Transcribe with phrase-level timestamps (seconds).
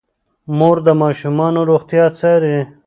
[0.57, 2.57] مور د ماشومانو روغتیا څاري.